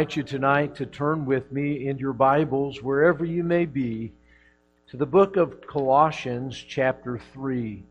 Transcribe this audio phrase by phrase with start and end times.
[0.00, 4.10] invite you tonight to turn with me in your Bibles, wherever you may be,
[4.88, 7.84] to the book of Colossians, chapter 3.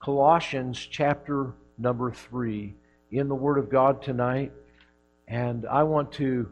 [0.00, 2.72] Colossians, chapter number 3,
[3.10, 4.52] in the Word of God tonight.
[5.26, 6.48] And I want to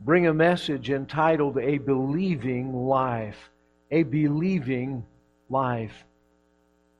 [0.00, 3.48] bring a message entitled A Believing Life.
[3.92, 5.04] A Believing
[5.50, 6.04] Life.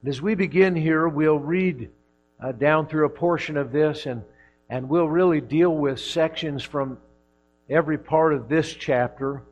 [0.03, 1.91] And as we begin here, we'll read
[2.41, 4.23] uh, down through a portion of this and
[4.71, 6.99] and we'll really deal with sections from
[7.71, 9.43] every part of this chapter.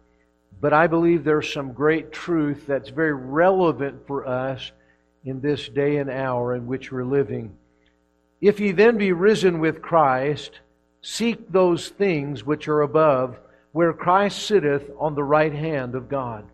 [0.61, 4.73] But I believe there's some great truth that's very relevant for us
[5.25, 7.55] in this day and hour in which we're living.
[8.41, 10.61] If ye then be risen with Christ,
[11.02, 13.39] seek those things which are above,
[13.72, 16.44] where Christ sitteth on the right hand of God.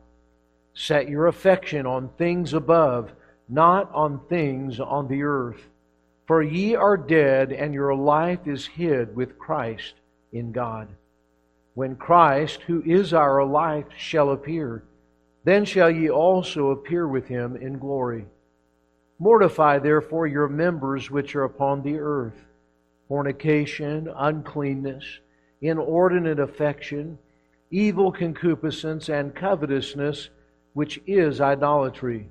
[0.75, 3.13] Set your affection on things above,
[3.49, 5.69] not on things on the earth.
[6.33, 9.97] For ye are dead, and your life is hid with Christ
[10.33, 10.89] in God.
[11.75, 14.83] When Christ, who is our life, shall appear,
[15.45, 18.25] then shall ye also appear with him in glory.
[19.19, 22.43] Mortify therefore your members which are upon the earth
[23.09, 25.05] fornication, uncleanness,
[25.61, 27.19] inordinate affection,
[27.71, 30.31] evil concupiscence, and covetousness,
[30.73, 32.27] which is idolatry,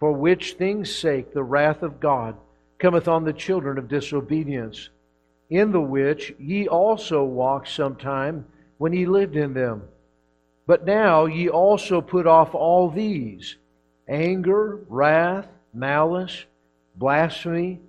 [0.00, 2.36] for which things' sake the wrath of God
[2.84, 4.90] cometh on the children of disobedience,
[5.48, 8.44] in the which ye also walked sometime
[8.76, 9.80] when ye lived in them.
[10.66, 13.56] But now ye also put off all these
[14.06, 16.44] anger, wrath, malice,
[16.94, 17.80] blasphemy,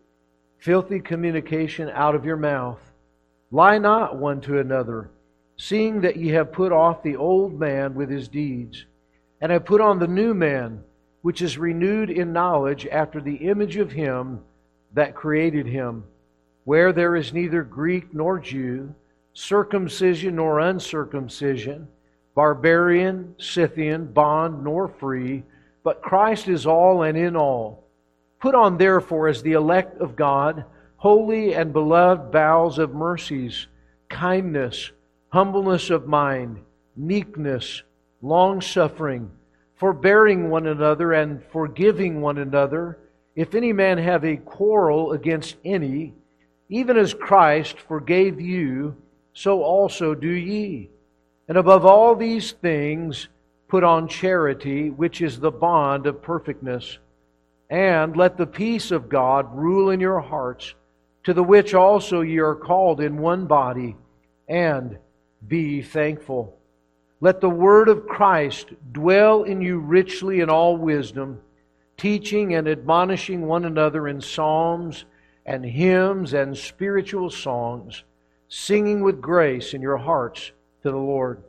[0.59, 2.79] filthy communication out of your mouth.
[3.51, 5.09] Lie not one to another,
[5.57, 8.85] seeing that ye have put off the old man with his deeds,
[9.41, 10.85] and have put on the new man,
[11.22, 14.39] which is renewed in knowledge after the image of him
[14.95, 16.03] that created him,
[16.63, 18.94] where there is neither Greek nor Jew,
[19.33, 21.88] circumcision nor uncircumcision,
[22.33, 25.44] barbarian, Scythian, bond nor free,
[25.84, 27.84] but Christ is all and in all.
[28.41, 30.63] Put on, therefore, as the elect of God,
[30.97, 33.67] holy and beloved vows of mercies,
[34.09, 34.91] kindness,
[35.29, 36.59] humbleness of mind,
[36.95, 37.84] meekness,
[38.22, 39.29] long suffering,
[39.75, 42.97] forbearing one another, and forgiving one another
[43.35, 46.13] if any man have a quarrel against any,
[46.69, 48.96] even as Christ forgave you,
[49.34, 50.90] so also do ye.
[51.50, 53.28] And above all these things,
[53.68, 56.97] put on charity, which is the bond of perfectness.
[57.69, 60.73] And let the peace of God rule in your hearts,
[61.25, 63.97] to the which also ye are called in one body,
[64.47, 64.97] and
[65.46, 66.56] be thankful.
[67.19, 71.41] Let the word of Christ dwell in you richly in all wisdom
[71.97, 75.06] teaching and admonishing one another in psalms
[75.45, 78.03] and hymns and spiritual songs,
[78.50, 80.51] singing with grace in your hearts
[80.84, 81.41] to the Lord.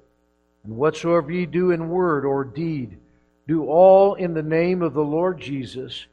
[0.64, 2.98] And whatsoever ye do in word or deed,
[3.46, 6.06] do all in the name of the Lord Jesus,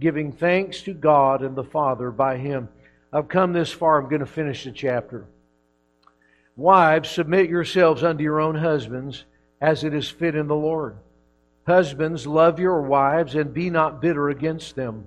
[0.00, 2.68] giving thanks to God and the Father by him.
[3.12, 5.26] I've come this far, I'm going to finish the chapter.
[6.56, 9.24] Wives, submit yourselves unto your own husbands
[9.60, 10.96] as it is fit in the Lord.
[11.68, 15.04] Husbands, love your wives and be not bitter against them.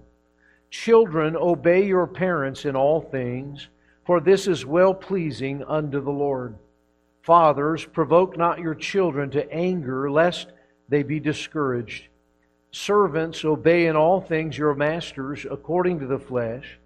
[0.69, 3.67] Children, obey your parents in all things,
[4.05, 6.53] for this is well pleasing unto the Lord.
[7.23, 10.51] Fathers, provoke not your children to anger, lest
[10.87, 12.03] they be discouraged.
[12.69, 16.77] Servants, obey in all things your masters according to the flesh,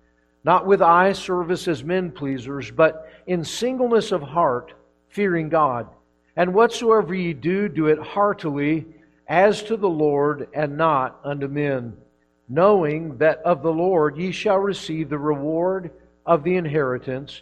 [0.46, 4.72] not with eye service as men pleasers, but in singleness of heart,
[5.10, 5.90] fearing God.
[6.38, 8.86] And whatsoever ye do, do it heartily
[9.28, 11.96] as to the Lord and not unto men,
[12.48, 15.92] knowing that of the Lord ye shall receive the reward
[16.26, 17.42] of the inheritance,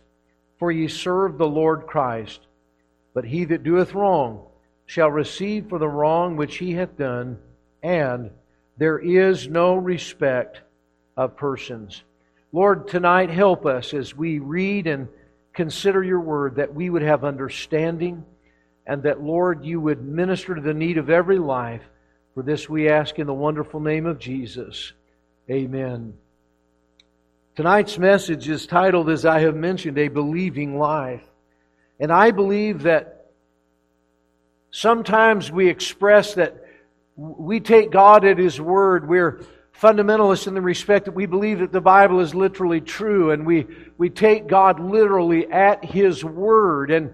[0.59, 2.41] for ye serve the Lord Christ.
[3.13, 4.45] But he that doeth wrong
[4.85, 7.37] shall receive for the wrong which he hath done,
[7.81, 8.31] and
[8.77, 10.61] there is no respect
[11.17, 12.03] of persons.
[12.53, 15.07] Lord, tonight help us as we read and
[15.53, 18.23] consider your word that we would have understanding
[18.85, 21.81] and that, Lord, you would minister to the need of every life.
[22.33, 24.91] For this we ask in the wonderful name of Jesus.
[25.49, 26.15] Amen.
[27.55, 31.23] Tonight's message is titled, as I have mentioned, A Believing Life.
[31.99, 33.27] And I believe that
[34.71, 36.57] sometimes we express that
[37.15, 39.07] we take God at His word.
[39.07, 39.43] We're
[39.79, 43.65] fundamentalists in the respect that we believe that the Bible is literally true and we,
[43.97, 46.89] we take God literally at His word.
[46.89, 47.13] And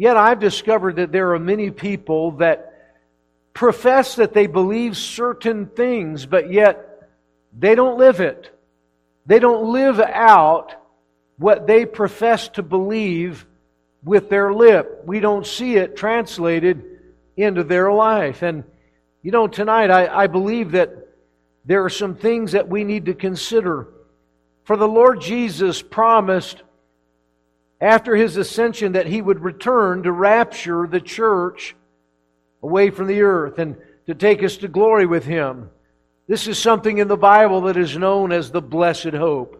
[0.00, 2.94] Yet I've discovered that there are many people that
[3.52, 7.10] profess that they believe certain things, but yet
[7.52, 8.48] they don't live it.
[9.26, 10.72] They don't live out
[11.36, 13.44] what they profess to believe
[14.02, 15.02] with their lip.
[15.04, 16.82] We don't see it translated
[17.36, 18.40] into their life.
[18.40, 18.64] And,
[19.20, 20.92] you know, tonight I, I believe that
[21.66, 23.86] there are some things that we need to consider.
[24.64, 26.56] For the Lord Jesus promised
[27.80, 31.74] after his ascension that he would return to rapture the church
[32.62, 35.70] away from the earth and to take us to glory with him.
[36.28, 39.56] This is something in the Bible that is known as the blessed hope.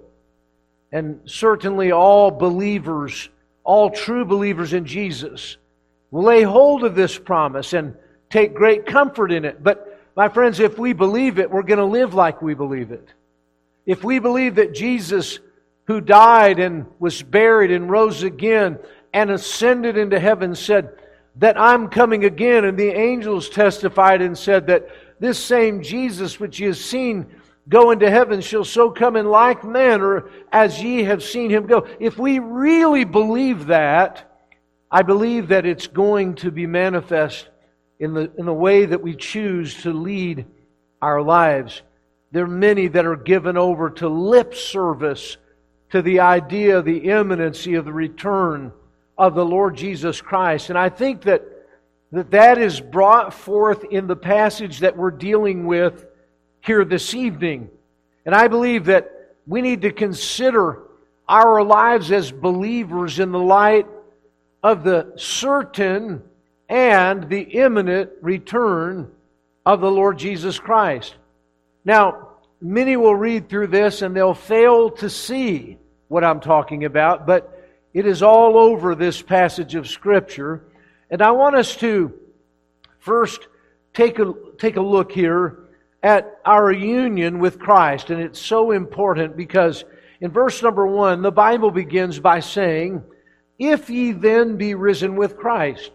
[0.93, 3.29] And certainly all believers,
[3.65, 5.57] all true believers in Jesus,
[6.11, 7.95] will lay hold of this promise and
[8.29, 9.63] take great comfort in it.
[9.63, 9.87] But,
[10.17, 13.09] my friends, if we believe it, we're going to live like we believe it.
[13.87, 15.39] If we believe that Jesus
[15.87, 18.79] who died and was buried and rose again
[19.13, 20.91] and ascended into heaven said,
[21.37, 22.65] That I'm coming again.
[22.65, 24.89] And the angels testified and said that
[25.19, 27.27] this same Jesus, which ye have seen
[27.69, 31.87] go into heaven, shall so come in like manner as ye have seen him go.
[32.01, 34.27] If we really believe that,
[34.91, 37.49] I believe that it's going to be manifest
[38.01, 40.47] in the, in the way that we choose to lead
[41.01, 41.83] our lives.
[42.33, 45.37] There are many that are given over to lip service
[45.91, 48.73] to the idea of the imminency of the return
[49.19, 50.71] of the Lord Jesus Christ.
[50.71, 51.43] And I think that
[52.13, 56.05] that, that is brought forth in the passage that we're dealing with
[56.61, 57.71] here this evening.
[58.27, 59.11] And I believe that
[59.47, 60.83] we need to consider
[61.29, 63.87] our lives as believers in the light
[64.63, 66.23] of the certain
[66.69, 69.11] and the imminent return
[69.65, 71.15] of the Lord Jesus Christ.
[71.85, 72.29] Now,
[72.61, 75.79] many will read through this and they'll fail to see
[76.11, 77.57] what I'm talking about, but
[77.95, 80.61] it is all over this passage of Scripture.
[81.09, 82.13] And I want us to
[82.99, 83.47] first
[83.95, 85.61] take a, take a look here
[86.03, 88.11] at our union with Christ.
[88.11, 89.85] And it's so important because
[90.21, 93.05] in verse number one, the Bible begins by saying,
[93.57, 95.93] If ye then be risen with Christ.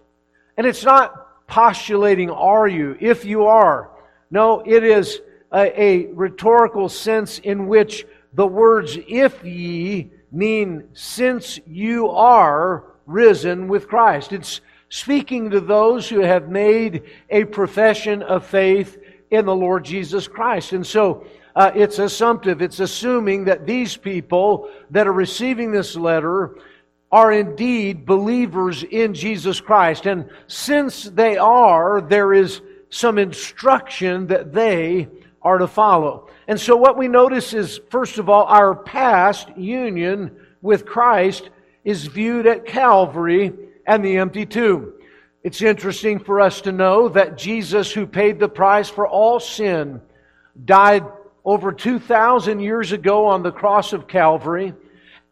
[0.56, 2.96] And it's not postulating, Are you?
[3.02, 3.92] If you are.
[4.32, 5.20] No, it is
[5.54, 8.06] a, a rhetorical sense in which
[8.36, 14.34] the words if ye mean since you are risen with Christ.
[14.34, 14.60] It's
[14.90, 18.98] speaking to those who have made a profession of faith
[19.32, 20.74] in the Lord Jesus Christ.
[20.74, 26.58] And so uh, it's assumptive, it's assuming that these people that are receiving this letter
[27.12, 30.06] are indeed believers in Jesus Christ.
[30.06, 35.08] And since they are, there is some instruction that they
[35.42, 36.30] are to follow.
[36.48, 41.50] And so, what we notice is, first of all, our past union with Christ
[41.84, 43.52] is viewed at Calvary
[43.88, 44.94] and the empty tomb.
[45.44, 50.02] It's interesting for us to know that Jesus, who paid the price for all sin,
[50.64, 51.04] died
[51.44, 54.74] over 2,000 years ago on the cross of Calvary,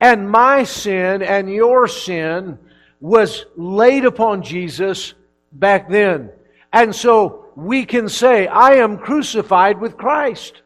[0.02, 2.58] and my sin and your sin
[3.00, 5.14] was laid upon Jesus
[5.52, 6.30] back then.
[6.72, 10.62] And so we can say, I am crucified with Christ.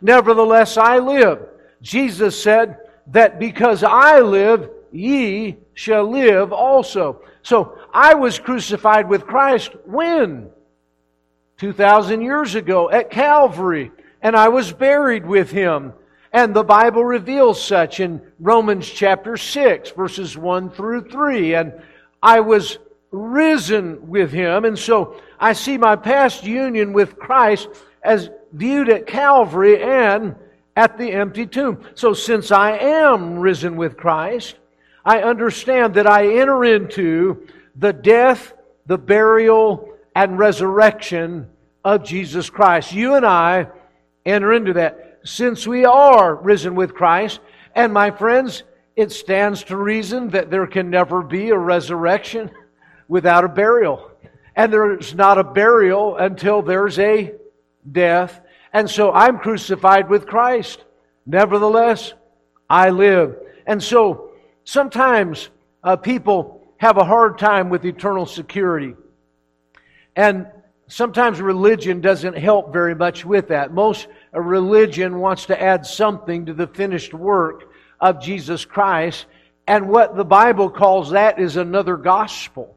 [0.00, 1.38] Nevertheless, I live.
[1.82, 2.78] Jesus said
[3.08, 7.22] that because I live, ye shall live also.
[7.42, 10.50] So I was crucified with Christ when?
[11.58, 13.90] 2,000 years ago at Calvary,
[14.20, 15.92] and I was buried with him.
[16.32, 21.54] And the Bible reveals such in Romans chapter 6, verses 1 through 3.
[21.54, 21.72] And
[22.22, 22.78] I was
[23.10, 24.66] risen with him.
[24.66, 27.68] And so I see my past union with Christ
[28.02, 30.34] as viewed at Calvary and
[30.76, 31.82] at the empty tomb.
[31.94, 34.56] So since I am risen with Christ,
[35.04, 37.46] I understand that I enter into
[37.76, 38.54] the death,
[38.86, 41.48] the burial, and resurrection
[41.84, 42.92] of Jesus Christ.
[42.92, 43.66] You and I
[44.24, 47.40] enter into that since we are risen with Christ.
[47.74, 48.62] And my friends,
[48.96, 52.50] it stands to reason that there can never be a resurrection
[53.06, 54.10] without a burial.
[54.54, 57.34] And there's not a burial until there's a
[57.92, 58.40] death
[58.76, 60.84] and so I'm crucified with Christ.
[61.24, 62.12] Nevertheless,
[62.68, 63.34] I live.
[63.66, 64.32] And so
[64.64, 65.48] sometimes
[65.82, 68.92] uh, people have a hard time with eternal security.
[70.14, 70.46] And
[70.88, 73.72] sometimes religion doesn't help very much with that.
[73.72, 79.24] Most uh, religion wants to add something to the finished work of Jesus Christ.
[79.66, 82.76] And what the Bible calls that is another gospel.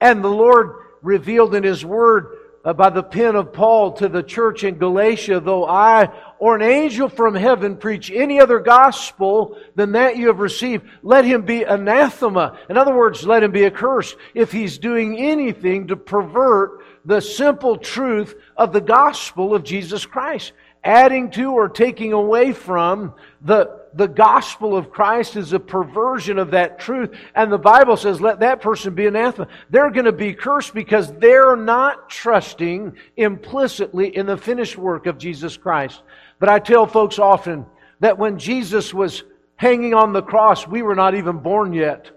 [0.00, 4.22] And the Lord revealed in His Word uh, by the pen of Paul to the
[4.22, 9.92] church in Galatia, though I or an angel from heaven preach any other gospel than
[9.92, 12.58] that you have received, let him be anathema.
[12.68, 17.78] In other words, let him be accursed if he's doing anything to pervert the simple
[17.78, 20.52] truth of the gospel of Jesus Christ,
[20.84, 26.52] adding to or taking away from the the gospel of Christ is a perversion of
[26.52, 27.10] that truth.
[27.34, 29.48] And the Bible says, let that person be anathema.
[29.70, 35.18] They're going to be cursed because they're not trusting implicitly in the finished work of
[35.18, 36.02] Jesus Christ.
[36.38, 37.66] But I tell folks often
[38.00, 39.24] that when Jesus was
[39.56, 42.10] hanging on the cross, we were not even born yet.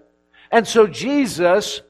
[0.52, 1.82] And so Jesus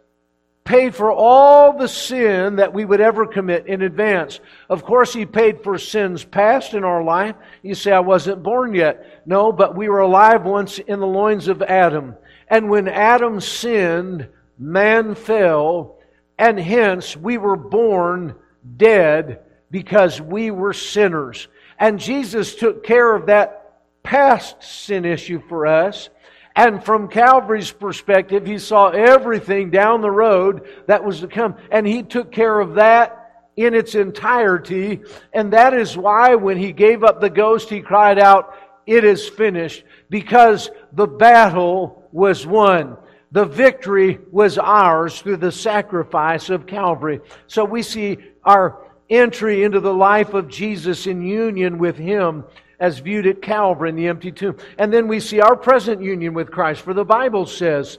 [0.65, 4.41] paid for all the sin that we would ever commit in advance.
[4.71, 7.37] Of course, He paid for sins past in our life.
[7.63, 9.23] You say, I wasn't born yet.
[9.27, 12.17] No, but we were alive once in the loins of Adam.
[12.49, 14.29] And when Adam sinned,
[14.59, 15.99] man fell,
[16.39, 18.35] and hence we were born
[18.77, 19.41] dead
[19.71, 21.47] because we were sinners.
[21.79, 26.09] And Jesus took care of that past sin issue for us
[26.57, 31.57] and from Calvary's perspective, he saw everything down the road that was to come.
[31.71, 35.01] And he took care of that in its entirety.
[35.33, 38.55] And that is why when he gave up the ghost, he cried out,
[38.87, 42.99] It is finished, because the battle was won.
[43.33, 47.21] The victory was ours through the sacrifice of Calvary.
[47.49, 48.79] So we see our
[49.11, 52.45] entry into the life of Jesus in union with him
[52.81, 54.57] as viewed at Calvary in the empty tomb.
[54.79, 56.83] And then we see our present union with Christ.
[56.83, 57.99] For the Bible says,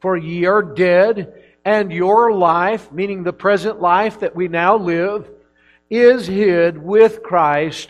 [0.00, 5.28] For ye are dead, and your life, meaning the present life that we now live,
[5.90, 7.88] is hid with Christ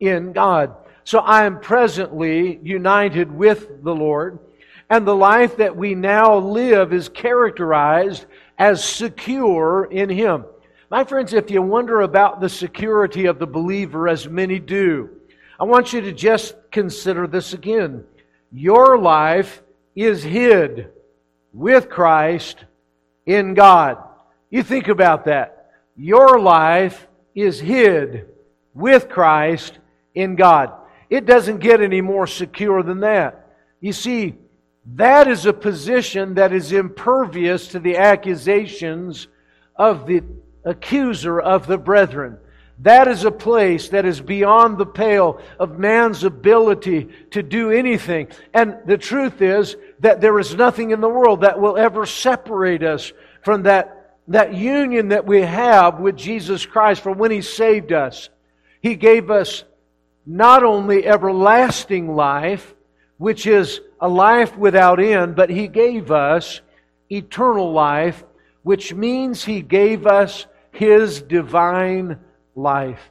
[0.00, 0.74] in God.
[1.04, 4.38] So I am presently united with the Lord,
[4.90, 8.26] and the life that we now live is characterized
[8.58, 10.44] as secure in Him.
[10.90, 15.10] My friends, if you wonder about the security of the believer, as many do,
[15.58, 18.04] I want you to just consider this again.
[18.52, 19.62] Your life
[19.94, 20.90] is hid
[21.52, 22.56] with Christ
[23.24, 23.96] in God.
[24.50, 25.70] You think about that.
[25.96, 28.26] Your life is hid
[28.74, 29.78] with Christ
[30.14, 30.72] in God.
[31.08, 33.46] It doesn't get any more secure than that.
[33.80, 34.34] You see,
[34.94, 39.26] that is a position that is impervious to the accusations
[39.74, 40.22] of the
[40.64, 42.36] accuser of the brethren.
[42.80, 48.28] That is a place that is beyond the pale of man's ability to do anything.
[48.52, 52.82] And the truth is that there is nothing in the world that will ever separate
[52.82, 57.92] us from that, that union that we have with Jesus Christ from when He saved
[57.92, 58.28] us.
[58.82, 59.64] He gave us
[60.26, 62.74] not only everlasting life,
[63.16, 66.60] which is a life without end, but He gave us
[67.10, 68.22] eternal life,
[68.64, 72.18] which means He gave us His divine
[72.56, 73.10] life.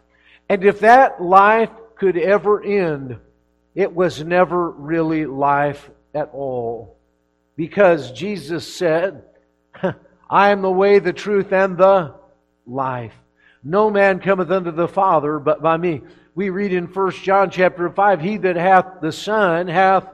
[0.50, 3.18] And if that life could ever end,
[3.74, 6.98] it was never really life at all.
[7.56, 9.24] Because Jesus said,
[10.30, 12.16] I am the way, the truth, and the
[12.66, 13.14] life.
[13.64, 16.02] No man cometh unto the Father but by me.
[16.36, 20.06] We read in First John chapter 5, He that hath the Son hath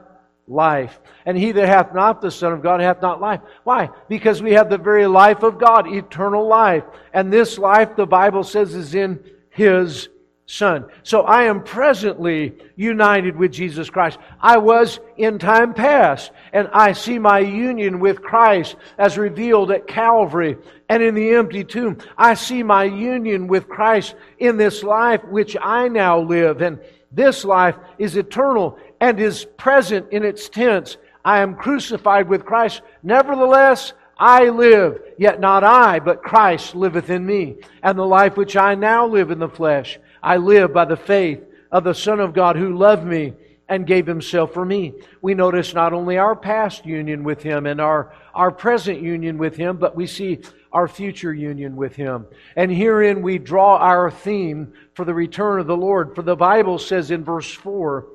[0.48, 0.98] life.
[1.26, 3.40] And he that hath not the Son of God hath not life.
[3.64, 3.90] Why?
[4.08, 6.84] Because we have the very life of God, eternal life.
[7.12, 10.08] And this life, the Bible says, is in his
[10.46, 10.86] Son.
[11.04, 14.18] So I am presently united with Jesus Christ.
[14.40, 19.86] I was in time past, and I see my union with Christ as revealed at
[19.86, 20.56] Calvary
[20.88, 21.98] and in the empty tomb.
[22.18, 26.80] I see my union with Christ in this life which I now live, and
[27.12, 30.96] this life is eternal and is present in its tense.
[31.24, 32.82] I am crucified with Christ.
[33.02, 37.56] Nevertheless, I live, yet not I, but Christ liveth in me.
[37.82, 41.42] And the life which I now live in the flesh, I live by the faith
[41.72, 43.32] of the Son of God who loved me
[43.68, 44.92] and gave himself for me.
[45.20, 49.56] We notice not only our past union with him and our, our present union with
[49.56, 50.40] him, but we see
[50.70, 52.26] our future union with him.
[52.54, 56.14] And herein we draw our theme for the return of the Lord.
[56.14, 58.06] For the Bible says in verse 4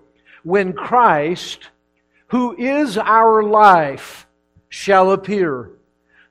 [0.48, 1.60] when Christ,
[2.28, 4.26] who is our life,
[4.70, 5.72] shall appear.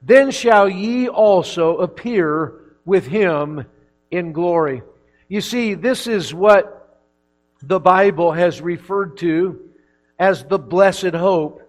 [0.01, 2.55] Then shall ye also appear
[2.87, 3.67] with him
[4.11, 4.81] in glory.
[5.29, 6.99] You see, this is what
[7.61, 9.61] the Bible has referred to
[10.19, 11.61] as the blessed hope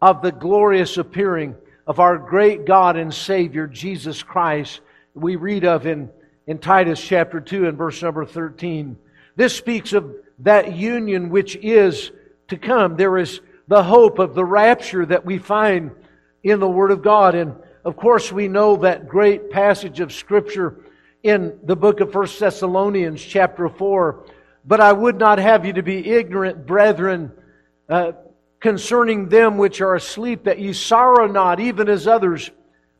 [0.00, 1.54] of the glorious appearing
[1.86, 4.80] of our great God and Savior, Jesus Christ,
[5.12, 6.08] we read of in,
[6.46, 8.96] in Titus chapter 2 and verse number 13.
[9.36, 12.10] This speaks of that union which is
[12.48, 12.96] to come.
[12.96, 15.92] There is the hope of the rapture that we find
[16.42, 17.34] in the Word of God.
[17.34, 20.76] And of course, we know that great passage of Scripture
[21.22, 24.26] in the book of First Thessalonians, chapter 4.
[24.66, 27.32] But I would not have you to be ignorant, brethren,
[27.88, 28.12] uh,
[28.60, 32.50] concerning them which are asleep, that ye sorrow not, even as others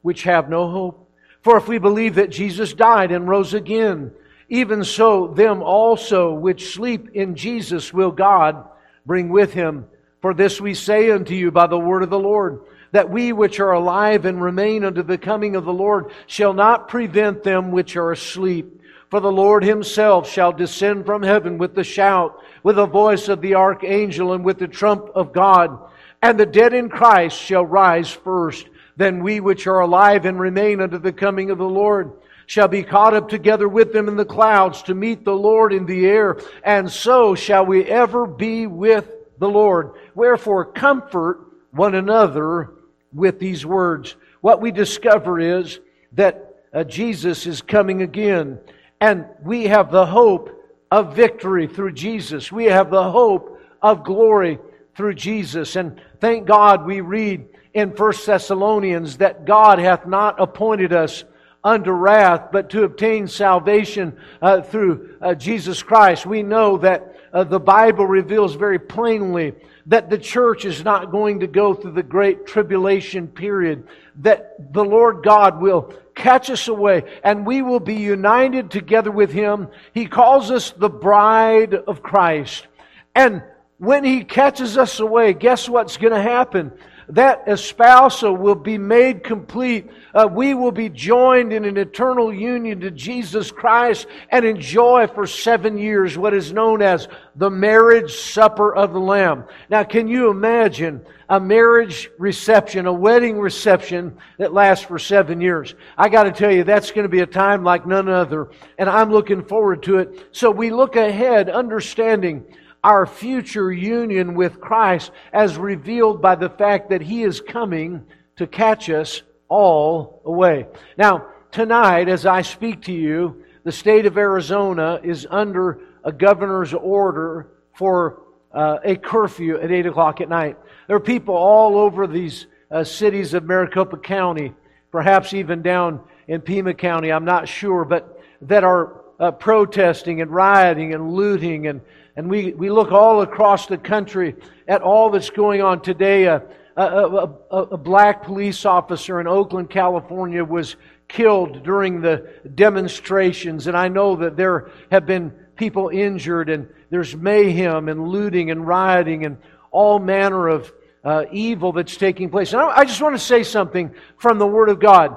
[0.02, 1.10] which have no hope.
[1.42, 4.12] For if we believe that Jesus died and rose again,
[4.48, 8.68] even so, them also which sleep in Jesus will God
[9.06, 9.86] bring with him.
[10.20, 12.60] For this we say unto you by the word of the Lord,
[12.92, 16.88] that we which are alive and remain unto the coming of the Lord shall not
[16.88, 18.80] prevent them which are asleep.
[19.10, 23.40] For the Lord himself shall descend from heaven with the shout, with the voice of
[23.40, 25.78] the archangel, and with the trump of God.
[26.22, 28.68] And the dead in Christ shall rise first.
[28.96, 32.12] Then we which are alive and remain unto the coming of the Lord
[32.46, 35.86] shall be caught up together with them in the clouds to meet the Lord in
[35.86, 39.08] the air, and so shall we ever be with
[39.38, 39.92] the Lord.
[40.14, 42.70] Wherefore, comfort one another
[43.12, 44.14] with these words.
[44.40, 45.80] What we discover is
[46.12, 48.58] that uh, Jesus is coming again,
[49.00, 50.50] and we have the hope
[50.90, 52.52] of victory through Jesus.
[52.52, 54.58] We have the hope of glory
[54.96, 55.76] through Jesus.
[55.76, 61.24] And thank God we read in First Thessalonians that God hath not appointed us
[61.64, 66.26] under wrath, but to obtain salvation uh, through uh, Jesus Christ.
[66.26, 69.54] We know that uh, the Bible reveals very plainly
[69.87, 74.85] that the church is not going to go through the great tribulation period, that the
[74.85, 79.68] Lord God will catch us away and we will be united together with Him.
[79.94, 82.66] He calls us the bride of Christ.
[83.14, 83.42] And
[83.78, 86.73] when He catches us away, guess what's going to happen?
[87.11, 89.88] that espousal will be made complete.
[90.14, 95.26] Uh, we will be joined in an eternal union to Jesus Christ and enjoy for
[95.26, 99.44] seven years what is known as the marriage supper of the Lamb.
[99.68, 105.75] Now, can you imagine a marriage reception, a wedding reception that lasts for seven years?
[105.99, 108.88] I got to tell you, that's going to be a time like none other, and
[108.88, 110.28] I'm looking forward to it.
[110.32, 112.44] So we look ahead, understanding
[112.84, 118.04] our future union with Christ as revealed by the fact that He is coming
[118.36, 120.66] to catch us all away.
[120.99, 126.75] Now, tonight, as I speak to you, the state of Arizona is under a governor's
[126.75, 128.20] order for
[128.52, 130.58] uh, a curfew at 8 o'clock at night.
[130.86, 134.52] There are people all over these uh, cities of Maricopa County,
[134.92, 140.30] perhaps even down in Pima County, I'm not sure, but that are uh, protesting and
[140.30, 141.80] rioting and looting and
[142.16, 144.36] and we, we look all across the country
[144.68, 146.24] at all that's going on today.
[146.24, 146.42] A,
[146.76, 150.76] a, a, a black police officer in Oakland, California was
[151.08, 157.16] killed during the demonstrations, and I know that there have been people injured, and there's
[157.16, 159.38] mayhem and looting and rioting and
[159.70, 160.72] all manner of
[161.04, 162.52] uh, evil that's taking place.
[162.52, 165.16] And I, I just want to say something from the Word of God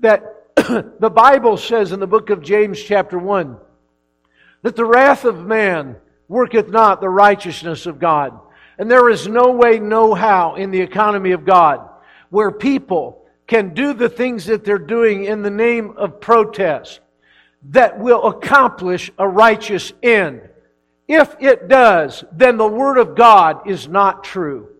[0.00, 0.22] that
[0.56, 3.56] the Bible says in the book of James, chapter 1,
[4.62, 5.96] that the wrath of man
[6.34, 8.36] worketh not the righteousness of God.
[8.76, 11.88] And there is no way, no how in the economy of God
[12.30, 16.98] where people can do the things that they're doing in the name of protest
[17.70, 20.40] that will accomplish a righteous end.
[21.06, 24.70] If it does, then the Word of God is not true.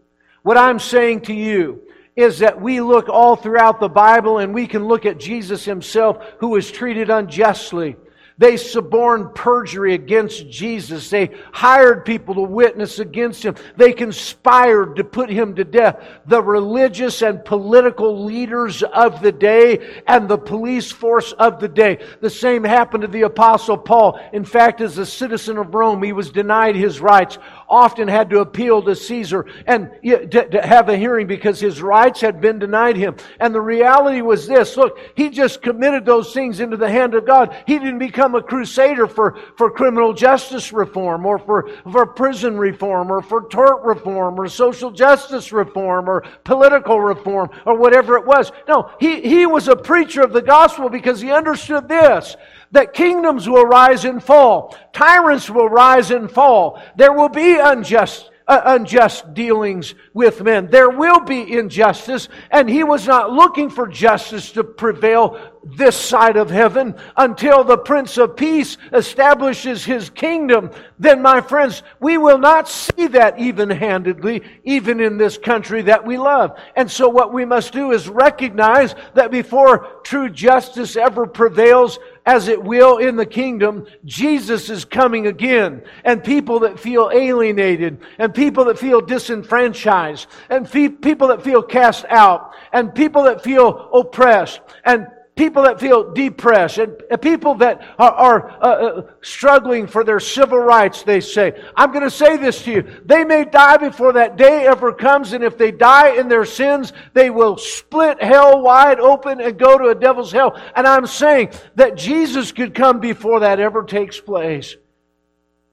[0.42, 1.82] What I'm saying to you
[2.16, 6.16] is that we look all throughout the Bible and we can look at Jesus himself
[6.40, 7.94] who was treated unjustly
[8.36, 11.08] they suborned perjury against Jesus.
[11.08, 13.54] They hired people to witness against him.
[13.76, 16.02] They conspired to put him to death.
[16.26, 21.98] The religious and political leaders of the day and the police force of the day.
[22.22, 24.18] The same happened to the apostle Paul.
[24.32, 28.40] In fact, as a citizen of Rome, he was denied his rights often had to
[28.40, 32.96] appeal to Caesar and to, to have a hearing because his rights had been denied
[32.96, 33.16] him.
[33.40, 37.26] And the reality was this look, he just committed those things into the hand of
[37.26, 37.56] God.
[37.66, 43.10] He didn't become a crusader for, for criminal justice reform or for, for prison reform
[43.10, 48.52] or for tort reform or social justice reform or political reform or whatever it was.
[48.68, 52.36] No, he, he was a preacher of the gospel because he understood this
[52.74, 58.30] that kingdoms will rise and fall, tyrants will rise and fall, there will be unjust
[58.46, 60.66] uh, unjust dealings with men.
[60.70, 66.36] There will be injustice, and he was not looking for justice to prevail this side
[66.36, 70.70] of heaven until the Prince of Peace establishes his kingdom.
[70.98, 76.04] Then, my friends, we will not see that even handedly, even in this country that
[76.04, 76.58] we love.
[76.76, 82.48] And so, what we must do is recognize that before true justice ever prevails, as
[82.48, 85.82] it will in the kingdom, Jesus is coming again.
[86.04, 91.62] And people that feel alienated, and people that feel disenfranchised, and fe- people that feel
[91.62, 95.06] cast out, and people that feel oppressed, and
[95.36, 100.58] people that feel depressed, and people that are, are uh, uh, struggling for their civil
[100.58, 101.52] rights, they say.
[101.76, 103.00] I'm going to say this to you.
[103.04, 106.92] They may die before that day ever comes, and if they die in their sins,
[107.14, 110.56] they will split hell wide open and go to a devil's hell.
[110.76, 114.76] And I'm saying that Jesus could come before that ever takes place.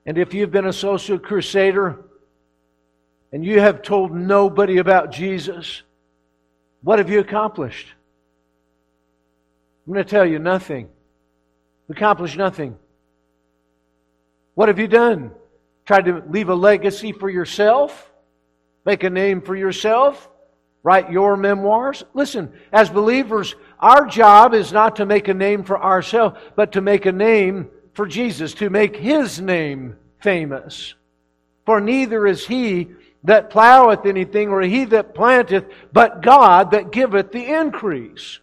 [0.07, 2.03] And if you've been a social crusader
[3.31, 5.83] and you have told nobody about Jesus,
[6.81, 7.85] what have you accomplished?
[9.91, 10.87] I'm going to tell you nothing.
[11.89, 12.77] We accomplished nothing.
[14.55, 15.31] What have you done?
[15.85, 18.09] Tried to leave a legacy for yourself?
[18.85, 20.29] Make a name for yourself?
[20.81, 22.05] Write your memoirs?
[22.13, 26.79] Listen, as believers, our job is not to make a name for ourselves, but to
[26.81, 30.95] make a name for Jesus, to make his name famous.
[31.65, 32.87] For neither is he
[33.25, 38.39] that ploweth anything or he that planteth, but God that giveth the increase.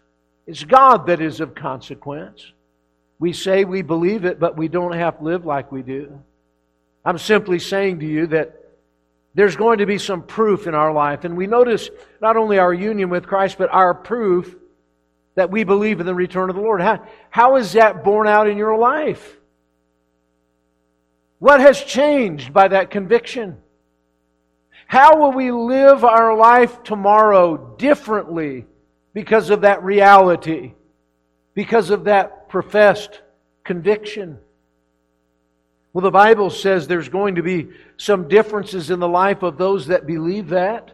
[0.49, 2.53] It's God that is of consequence.
[3.19, 6.19] We say we believe it, but we don't have to live like we do.
[7.05, 8.57] I'm simply saying to you that
[9.35, 11.25] there's going to be some proof in our life.
[11.25, 11.91] And we notice
[12.23, 14.57] not only our union with Christ, but our proof
[15.35, 16.81] that we believe in the return of the Lord.
[16.81, 19.37] How, how is that borne out in your life?
[21.41, 23.59] What has changed by that conviction?
[24.87, 28.65] How will we live our life tomorrow differently
[29.13, 30.73] because of that reality,
[31.55, 33.21] because of that professed
[33.65, 34.39] conviction.
[35.93, 39.87] Well, the Bible says there's going to be some differences in the life of those
[39.89, 40.93] that believe that.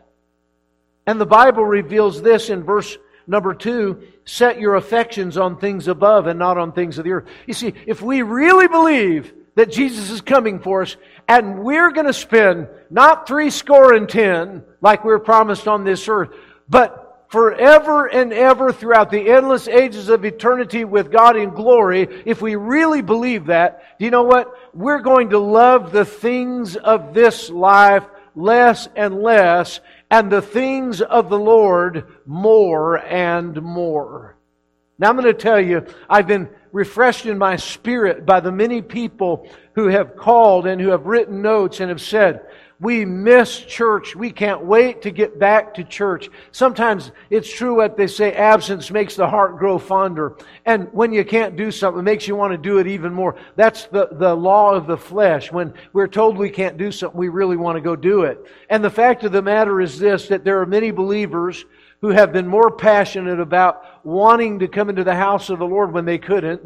[1.07, 2.97] And the Bible reveals this in verse
[3.27, 7.27] number two set your affections on things above and not on things of the earth.
[7.47, 10.97] You see, if we really believe that Jesus is coming for us,
[11.29, 16.09] and we're going to spend not three score and ten like we're promised on this
[16.09, 16.31] earth,
[16.71, 17.04] but
[17.35, 22.55] forever and ever throughout the endless ages of eternity with God in glory, if we
[22.55, 24.53] really believe that, do you know what?
[24.73, 28.05] We're going to love the things of this life
[28.37, 29.81] less and less,
[30.13, 34.37] and the things of the Lord more and more.
[35.01, 38.81] Now I'm going to tell you, I've been refreshed in my spirit by the many
[38.81, 42.43] people who have called and who have written notes and have said,
[42.81, 44.17] we miss church.
[44.17, 46.29] We can't wait to get back to church.
[46.51, 50.37] Sometimes it's true what they say absence makes the heart grow fonder.
[50.67, 53.37] And when you can't do something, it makes you want to do it even more.
[53.55, 55.53] That's the, the law of the flesh.
[55.53, 58.45] When we're told we can't do something, we really want to go do it.
[58.69, 61.65] And the fact of the matter is this that there are many believers
[62.01, 65.93] who have been more passionate about wanting to come into the house of the Lord
[65.93, 66.63] when they couldn't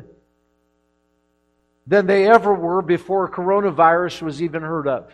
[1.86, 5.12] than they ever were before coronavirus was even heard of.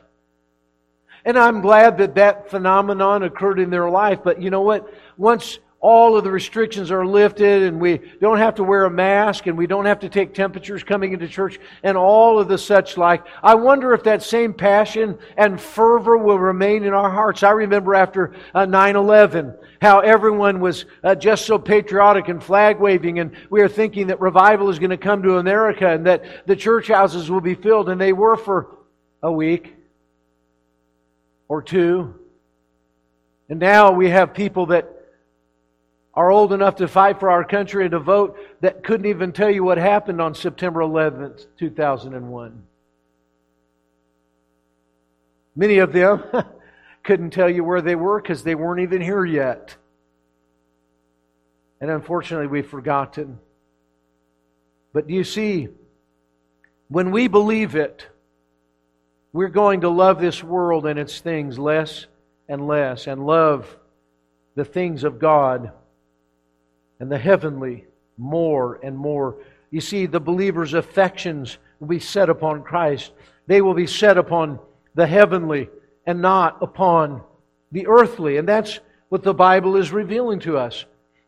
[1.27, 4.21] And I'm glad that that phenomenon occurred in their life.
[4.23, 4.93] But you know what?
[5.17, 9.47] Once all of the restrictions are lifted and we don't have to wear a mask
[9.47, 12.97] and we don't have to take temperatures coming into church and all of the such
[12.97, 13.23] like.
[13.43, 17.43] I wonder if that same passion and fervor will remain in our hearts.
[17.43, 22.79] I remember after uh, 9 11 how everyone was uh, just so patriotic and flag
[22.81, 26.47] waving and we are thinking that revival is going to come to America and that
[26.47, 28.75] the church houses will be filled and they were for
[29.23, 29.75] a week
[31.55, 32.13] or two.
[33.49, 34.89] And now we have people that
[36.13, 39.51] are old enough to fight for our country and to vote that couldn't even tell
[39.51, 42.61] you what happened on September 11th, 2001.
[45.55, 46.25] Many of them
[47.05, 49.77] couldn't tell you where they were because they weren't even here yet.
[51.81, 53.39] And unfortunately, we've forgotten.
[54.93, 55.69] But do you see,
[56.89, 58.09] when we believe it,
[59.35, 62.07] we're going to love this world and its things less
[62.49, 63.67] and less and love
[64.55, 65.73] the things of God
[67.01, 67.85] and the heavenly
[68.17, 69.39] more and more.
[69.73, 73.11] You see, the believer's affections will be set upon Christ.
[73.49, 74.61] They will be set upon
[74.95, 75.69] the heavenly
[76.07, 77.21] and not upon
[77.73, 78.37] the earthly.
[78.37, 80.85] And that's what the Bible is revealing to us.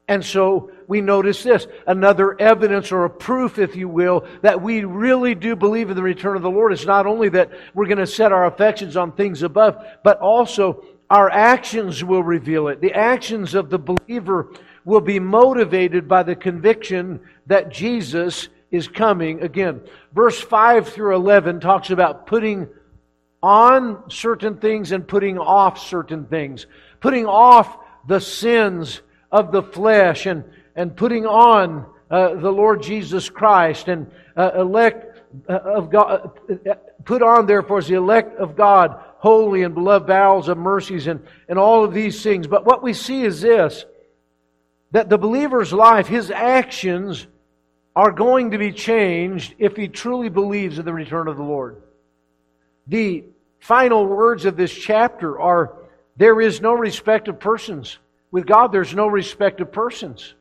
[0.08, 4.84] And so we notice this another evidence or a proof, if you will, that we
[4.84, 7.98] really do believe in the return of the Lord is not only that we're going
[7.98, 12.80] to set our affections on things above, but also our actions will reveal it.
[12.80, 14.52] The actions of the believer
[14.84, 19.80] will be motivated by the conviction that Jesus is coming again.
[20.14, 22.68] Verse 5 through 11 talks about putting
[23.42, 26.66] on certain things and putting off certain things.
[27.00, 29.00] Putting off the sins
[29.36, 30.44] of the flesh and,
[30.74, 36.30] and putting on uh, the Lord Jesus Christ and uh, elect uh, of God,
[37.04, 41.22] put on therefore as the elect of God, holy and beloved vows of mercies and,
[41.50, 42.46] and all of these things.
[42.46, 43.84] But what we see is this,
[44.92, 47.26] that the believer's life, his actions
[47.94, 51.82] are going to be changed if he truly believes in the return of the Lord.
[52.86, 53.24] The
[53.60, 55.74] final words of this chapter are,
[56.16, 57.98] there is no respect of persons.
[58.30, 60.34] With God, there's no respect of persons.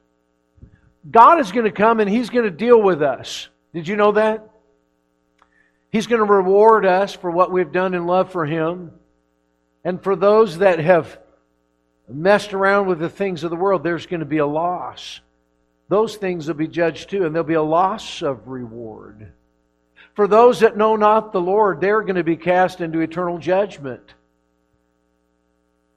[1.09, 3.47] God is going to come and He's going to deal with us.
[3.73, 4.49] Did you know that?
[5.91, 8.91] He's going to reward us for what we've done in love for Him.
[9.83, 11.17] And for those that have
[12.09, 15.19] messed around with the things of the world, there's going to be a loss.
[15.89, 19.31] Those things will be judged too, and there'll be a loss of reward.
[20.15, 24.01] For those that know not the Lord, they're going to be cast into eternal judgment.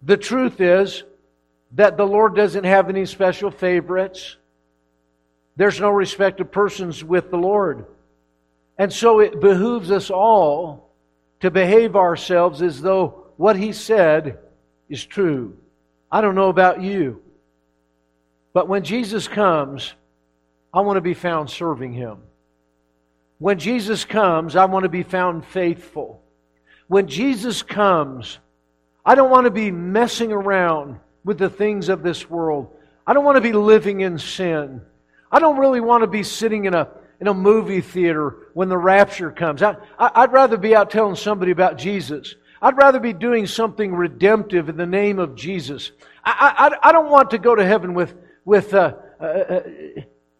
[0.02, 1.04] The truth is,
[1.72, 4.36] that the Lord doesn't have any special favorites.
[5.56, 7.84] There's no respect of persons with the Lord.
[8.78, 10.90] And so it behooves us all
[11.40, 14.38] to behave ourselves as though what He said
[14.88, 15.56] is true.
[16.10, 17.20] I don't know about you,
[18.54, 19.94] but when Jesus comes,
[20.72, 22.18] I want to be found serving Him.
[23.38, 26.22] When Jesus comes, I want to be found faithful.
[26.86, 28.38] When Jesus comes,
[29.04, 32.68] I don't want to be messing around with the things of this world.
[33.06, 34.82] I don't want to be living in sin.
[35.32, 36.88] I don't really want to be sitting in a,
[37.20, 39.62] in a movie theater when the rapture comes.
[39.62, 42.34] I, I, would rather be out telling somebody about Jesus.
[42.60, 45.92] I'd rather be doing something redemptive in the name of Jesus.
[46.24, 49.60] I, I, I don't want to go to heaven with, with, uh, uh, uh,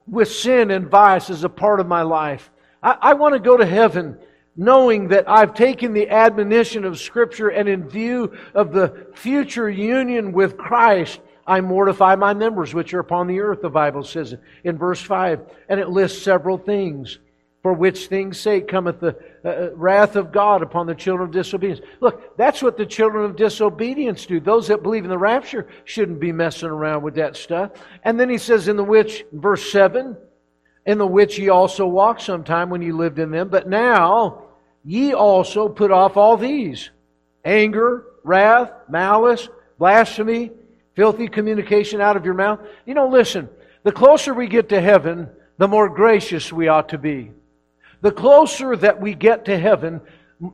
[0.07, 2.51] with sin and vice as a part of my life.
[2.83, 4.19] I, I want to go to heaven
[4.59, 10.33] knowing that I've taken the admonition of Scripture and in view of the future union
[10.33, 14.77] with Christ, I mortify my members which are upon the earth, the Bible says in
[14.77, 15.41] verse 5.
[15.69, 17.19] And it lists several things.
[17.63, 21.35] For which things sake cometh the uh, uh, wrath of God upon the children of
[21.35, 21.83] disobedience.
[22.01, 24.39] Look, that's what the children of disobedience do.
[24.39, 27.73] Those that believe in the rapture shouldn't be messing around with that stuff.
[28.05, 30.17] And then he says, in the which, verse 7,
[30.87, 34.45] in the which ye also walked sometime when ye lived in them, but now
[34.89, 36.89] ye also put off all these
[37.45, 39.47] anger, wrath, malice,
[39.79, 40.51] blasphemy,
[40.97, 42.59] filthy communication out of your mouth.
[42.87, 43.51] You know, listen,
[43.83, 47.33] the closer we get to heaven, the more gracious we ought to be.
[48.01, 50.01] The closer that we get to heaven,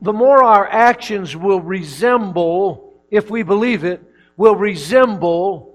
[0.03, 4.03] the more our actions will resemble, if we believe it,
[4.37, 5.74] will resemble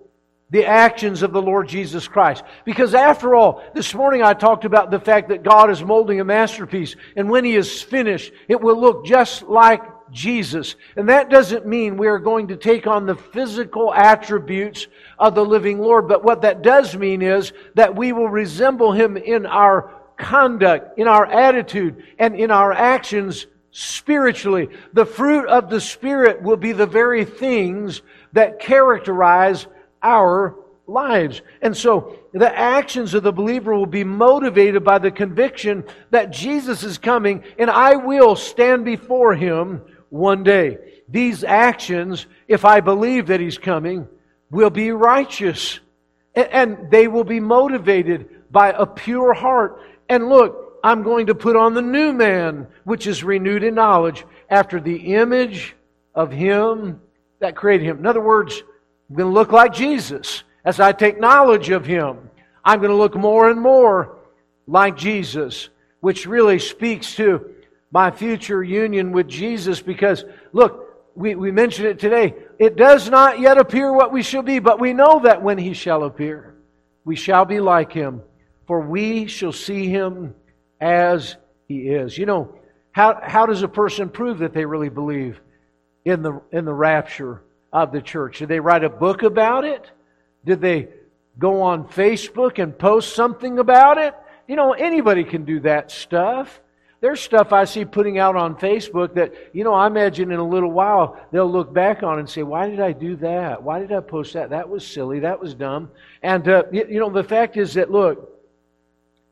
[0.52, 2.44] the actions of the Lord Jesus Christ.
[2.66, 6.24] Because after all, this morning I talked about the fact that God is molding a
[6.26, 9.82] masterpiece, and when He is finished, it will look just like
[10.12, 10.76] Jesus.
[10.96, 14.88] And that doesn't mean we are going to take on the physical attributes
[15.20, 19.18] of the living Lord, but what that does mean is that we will resemble Him
[19.18, 24.68] in our conduct, in our attitude, and in our actions spiritually.
[24.94, 28.02] The fruit of the Spirit will be the very things
[28.34, 29.68] that characterize
[30.02, 30.56] our
[30.88, 31.42] lives.
[31.62, 36.84] And so the actions of the believer will be motivated by the conviction that Jesus
[36.84, 40.78] is coming and I will stand before him one day.
[41.08, 44.08] These actions, if I believe that he's coming,
[44.50, 45.80] will be righteous
[46.36, 49.82] and they will be motivated by a pure heart.
[50.08, 54.26] And look, I'm going to put on the new man, which is renewed in knowledge
[54.50, 55.76] after the image
[56.16, 57.02] of him
[57.40, 58.00] that created him.
[58.00, 58.64] In other words,
[59.10, 62.30] I'm going to look like Jesus as I take knowledge of him.
[62.64, 64.18] I'm going to look more and more
[64.68, 65.70] like Jesus,
[66.00, 67.50] which really speaks to
[67.92, 72.36] my future union with Jesus because, look, we, we mentioned it today.
[72.60, 75.74] It does not yet appear what we shall be, but we know that when he
[75.74, 76.54] shall appear,
[77.04, 78.22] we shall be like him,
[78.68, 80.36] for we shall see him
[80.80, 81.36] as
[81.68, 82.16] he is.
[82.16, 82.60] You know,
[82.92, 85.40] how, how does a person prove that they really believe
[86.06, 87.42] in the, in the rapture?
[87.72, 88.40] of the church?
[88.40, 89.90] Did they write a book about it?
[90.46, 90.88] Did they
[91.38, 94.14] go on Facebook and post something about it?
[94.48, 96.60] You know, anybody can do that stuff.
[97.02, 100.48] There's stuff I see putting out on Facebook that, you know, I imagine in a
[100.48, 103.64] little while they'll look back on and say, why did I do that?
[103.64, 104.50] Why did I post that?
[104.50, 105.20] That was silly.
[105.20, 105.92] That was dumb.
[106.22, 108.30] And, uh, you know, the fact is that, look,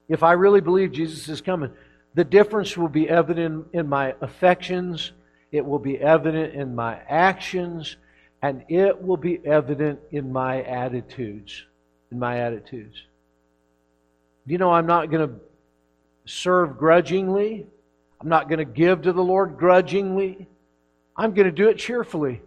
[0.07, 1.71] if I really believe Jesus is coming,
[2.13, 5.11] the difference will be evident in my affections,
[5.51, 7.97] it will be evident in my actions,
[8.41, 11.63] and it will be evident in my attitudes.
[12.11, 12.95] In my attitudes.
[14.45, 15.35] You know, I'm not going to
[16.25, 17.65] serve grudgingly.
[18.21, 20.47] I'm not going to give to the Lord grudgingly.
[21.15, 22.41] I'm going to do it cheerfully.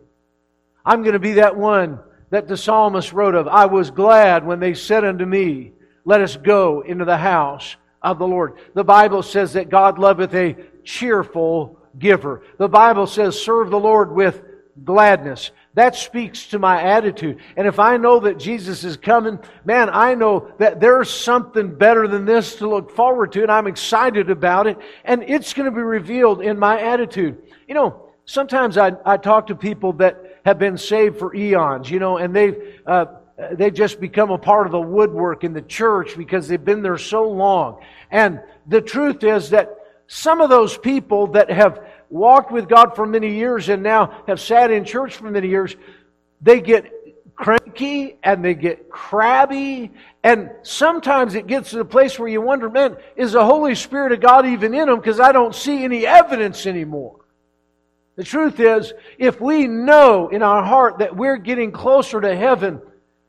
[0.87, 1.99] I'm going to be that one
[2.31, 3.49] that the psalmist wrote of.
[3.49, 5.73] I was glad when they said unto me,
[6.05, 8.55] Let us go into the house of the Lord.
[8.75, 12.43] The Bible says that God loveth a cheerful giver.
[12.59, 14.41] The Bible says, Serve the Lord with
[14.85, 15.51] gladness.
[15.75, 17.39] That speaks to my attitude.
[17.57, 22.09] And if I know that Jesus is coming, man, I know that there's something better
[22.09, 25.71] than this to look forward to, and I'm excited about it, and it's going to
[25.75, 27.39] be revealed in my attitude.
[27.69, 32.01] You know, sometimes I, I talk to people that have been saved for eons, you
[32.01, 33.05] know, and they've, uh,
[33.53, 36.99] they've just become a part of the woodwork in the church because they've been there
[36.99, 37.81] so long.
[38.11, 39.73] And the truth is that
[40.09, 41.79] some of those people that have
[42.11, 45.75] walked with God for many years and now have sat in church for many years,
[46.43, 46.93] they get
[47.37, 49.93] cranky and they get crabby.
[50.25, 54.13] And sometimes it gets to the place where you wonder, man, is the Holy Spirit
[54.13, 54.97] of God even in them?
[54.97, 57.17] Because I don't see any evidence anymore.
[58.17, 62.83] The truth is, if we know in our heart that we're getting closer to heaven,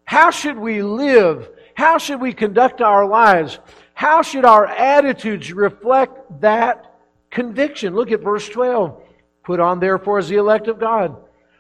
[0.04, 1.48] how should we live?
[1.76, 3.60] How should we conduct our lives?
[3.94, 6.91] How should our attitudes reflect that
[7.32, 7.96] conviction.
[7.96, 9.02] Look at verse 12.
[9.44, 11.16] Put on, therefore, as the elect of God,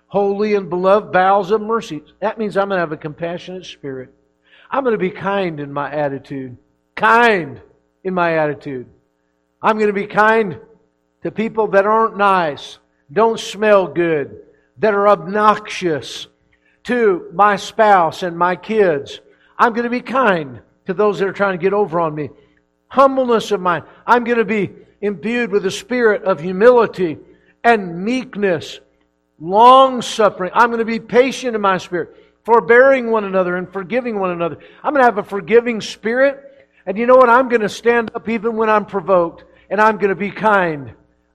[0.08, 2.04] holy and beloved bowels of mercy.
[2.20, 4.14] That means I'm going to have a compassionate spirit.
[4.70, 6.58] I'm going to be kind in my attitude.
[6.96, 7.60] Kind
[8.04, 8.88] in my attitude.
[9.62, 10.60] I'm going to be kind
[11.24, 12.78] to people that aren't nice,
[13.14, 14.42] don't smell good,
[14.80, 16.28] that are obnoxious
[16.84, 19.20] to my spouse and my kids.
[19.58, 22.30] I'm going to be kind to those that are trying to get over on me.
[22.88, 23.86] Humbleness of mind.
[24.06, 27.18] I'm going to be imbued with the spirit of humility
[27.64, 28.80] and meekness,
[29.40, 30.52] long suffering.
[30.54, 34.58] I'm going to be patient in my spirit, forbearing one another and forgiving one another.
[34.84, 36.68] I'm going to have a forgiving spirit.
[36.86, 37.30] And you know what?
[37.30, 40.94] I'm going to stand up even when I'm provoked, and I'm going to be kind.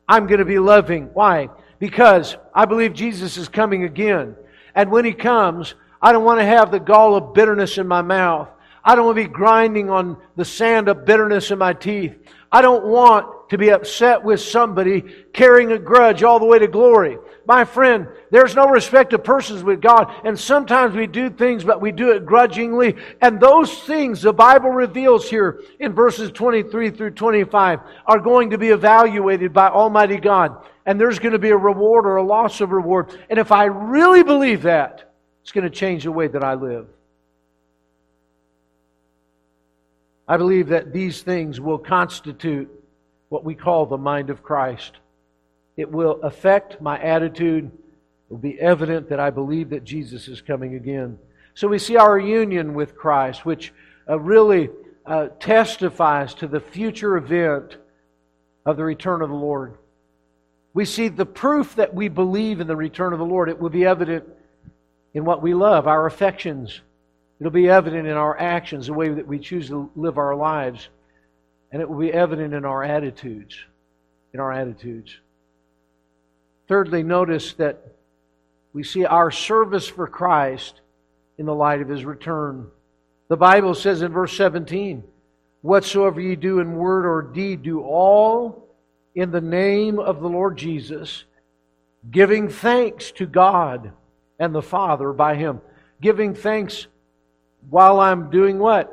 [0.09, 1.11] I'm going to be loving.
[1.13, 1.51] Why?
[1.79, 4.35] Because I believe Jesus is coming again.
[4.75, 8.03] And when he comes, I don't want to have the gall of bitterness in my
[8.03, 8.49] mouth.
[8.85, 12.15] I don't want to be grinding on the sand of bitterness in my teeth.
[12.53, 16.67] I don't want to be upset with somebody carrying a grudge all the way to
[16.67, 17.19] glory.
[17.47, 20.13] My friend, there's no respect of persons with God.
[20.25, 22.97] And sometimes we do things, but we do it grudgingly.
[23.23, 28.59] And those things the Bible reveals here in verses 23 through 25 are going to
[28.59, 30.57] be evaluated by Almighty God.
[30.87, 33.17] And there's going to be a reward or a loss of reward.
[33.31, 36.89] And if I really believe that, it's going to change the way that I live.
[40.29, 42.69] I believe that these things will constitute
[43.29, 44.93] what we call the mind of Christ.
[45.77, 47.67] It will affect my attitude.
[47.67, 51.19] It will be evident that I believe that Jesus is coming again.
[51.55, 53.73] So we see our union with Christ, which
[54.09, 54.69] uh, really
[55.05, 57.77] uh, testifies to the future event
[58.65, 59.75] of the return of the Lord.
[60.75, 63.49] We see the proof that we believe in the return of the Lord.
[63.49, 64.25] It will be evident
[65.15, 66.81] in what we love, our affections.
[67.41, 70.89] It'll be evident in our actions, the way that we choose to live our lives.
[71.73, 73.57] And it will be evident in our attitudes.
[74.33, 75.15] In our attitudes.
[76.69, 77.85] Thirdly, notice that
[78.73, 80.81] we see our service for Christ
[81.39, 82.69] in the light of his return.
[83.29, 85.03] The Bible says in verse 17,
[85.63, 88.69] Whatsoever ye do in word or deed, do all
[89.15, 91.25] in the name of the Lord Jesus,
[92.11, 93.93] giving thanks to God
[94.39, 95.61] and the Father by him.
[96.01, 96.87] Giving thanks
[97.71, 98.93] while I'm doing what?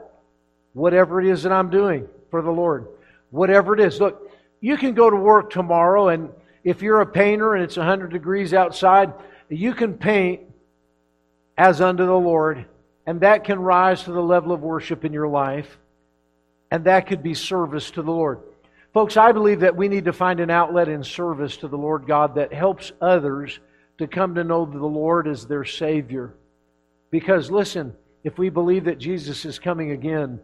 [0.74, 2.88] Whatever it is that I'm doing for the Lord.
[3.30, 4.02] Whatever it is.
[4.02, 6.30] Look, you can go to work tomorrow, and
[6.64, 9.14] if you're a painter and it's 100 degrees outside,
[9.50, 10.40] you can paint
[11.56, 12.66] as unto the Lord,
[13.06, 15.78] and that can rise to the level of worship in your life,
[16.72, 18.40] and that could be service to the Lord.
[18.96, 22.08] Folks, I believe that we need to find an outlet in service to the Lord
[22.08, 23.60] God that helps others
[24.00, 26.34] to come to know the Lord as their Savior.
[27.12, 27.94] Because listen,
[28.24, 30.40] if we believe that Jesus is coming again,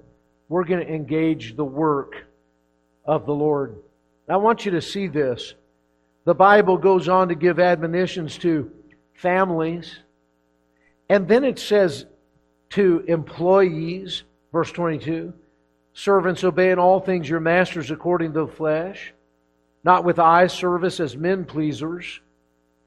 [0.49, 2.15] we're going to engage the work
[3.05, 3.77] of the Lord.
[4.27, 5.53] I want you to see this.
[6.25, 8.69] The Bible goes on to give admonitions to
[9.13, 9.95] families,
[11.07, 12.05] and then it says
[12.71, 15.33] to employees, verse 22
[15.93, 19.13] Servants, obey in all things your masters according to the flesh,
[19.83, 22.21] not with eye service as men pleasers,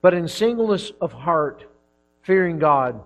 [0.01, 1.69] but in singleness of heart,
[2.23, 3.03] fearing God.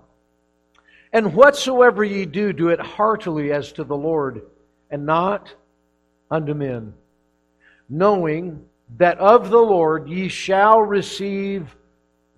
[1.13, 4.43] And whatsoever ye do, do it heartily as to the Lord,
[4.91, 5.53] and not
[6.31, 6.95] unto men,
[7.89, 8.65] knowing
[8.99, 11.77] that of the Lord ye shall receive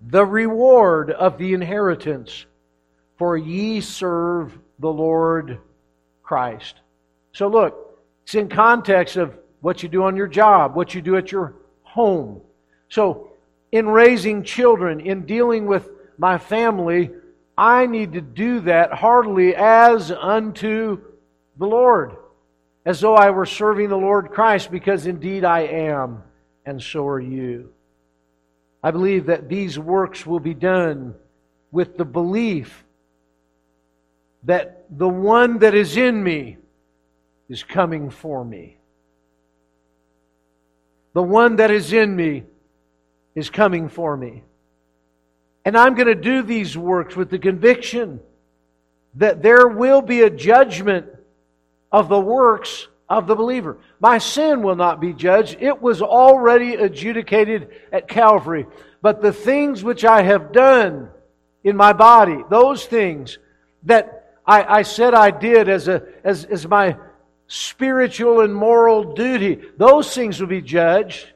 [0.07, 2.45] the reward of the inheritance,
[3.17, 5.59] for ye serve the Lord
[6.23, 6.75] Christ.
[7.33, 11.17] So look, it's in context of what you do on your job, what you do
[11.17, 12.41] at your home.
[12.87, 13.31] So,
[13.71, 17.11] in raising children, in dealing with my family,
[17.61, 21.01] I need to do that heartily as unto
[21.57, 22.15] the Lord,
[22.85, 26.23] as though I were serving the Lord Christ, because indeed I am,
[26.65, 27.73] and so are you.
[28.81, 31.15] I believe that these works will be done
[31.69, 32.85] with the belief
[34.43, 36.55] that the one that is in me
[37.49, 38.77] is coming for me.
[41.11, 42.43] The one that is in me
[43.35, 44.43] is coming for me.
[45.65, 48.19] And I'm going to do these works with the conviction
[49.15, 51.07] that there will be a judgment
[51.91, 53.77] of the works of the believer.
[53.99, 55.57] My sin will not be judged.
[55.59, 58.67] It was already adjudicated at Calvary.
[59.01, 61.09] But the things which I have done
[61.63, 63.37] in my body, those things
[63.83, 66.97] that I, I said I did as, a, as, as my
[67.47, 71.27] spiritual and moral duty, those things will be judged.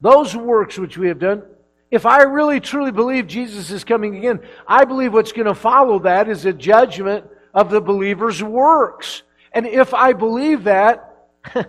[0.00, 1.42] Those works which we have done
[1.90, 5.98] if I really truly believe Jesus is coming again, I believe what's going to follow
[6.00, 9.22] that is a judgment of the believer's works.
[9.52, 11.66] And if I believe that, how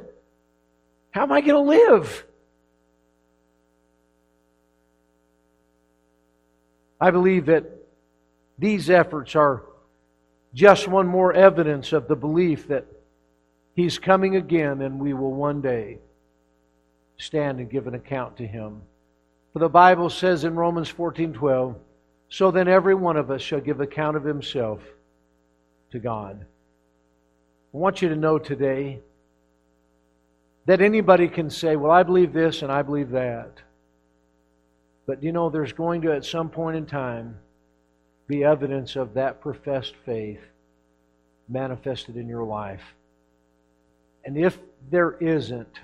[1.16, 2.24] am I going to live?
[7.00, 7.64] I believe that
[8.60, 9.64] these efforts are
[10.54, 12.86] just one more evidence of the belief that
[13.74, 15.98] He's coming again and we will one day
[17.18, 18.82] stand and give an account to Him.
[19.54, 21.76] For the Bible says in Romans 14:12,
[22.30, 24.82] "So then every one of us shall give account of himself
[25.92, 26.46] to God."
[27.74, 29.02] I want you to know today
[30.66, 33.62] that anybody can say, "Well, I believe this and I believe that."
[35.06, 37.38] But you know there's going to at some point in time
[38.28, 40.40] be evidence of that professed faith
[41.50, 42.94] manifested in your life.
[44.24, 45.80] And if there isn't,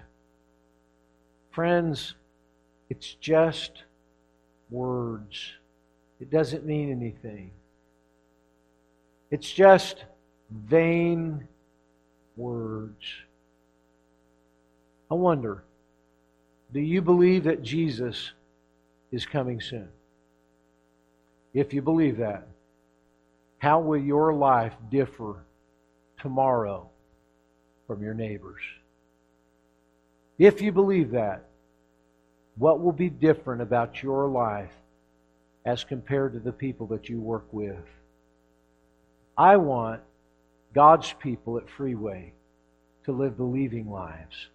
[1.51, 2.15] friends,
[2.89, 3.83] it's just
[4.69, 5.51] words.
[6.19, 7.51] It doesn't mean anything.
[9.29, 10.03] It's just
[10.51, 11.47] vain
[12.38, 13.01] words.
[15.11, 15.63] I wonder,
[16.71, 18.31] do you believe that Jesus
[19.11, 19.89] is coming soon?
[21.53, 22.47] If you believe that,
[23.59, 25.35] how will your life differ
[26.21, 26.89] tomorrow
[27.85, 28.61] from your neighbors?
[30.38, 31.47] If you believe that,
[32.58, 34.72] what will be different about your life
[35.66, 37.84] as compared to the people that you work with?
[39.38, 40.01] I want
[40.74, 42.34] God's people at Freeway
[43.05, 44.47] to live believing lives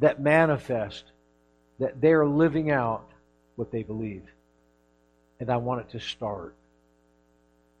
[0.00, 1.04] that manifest
[1.80, 3.08] that they are living out
[3.56, 4.22] what they believe.
[5.40, 6.54] And I want it to start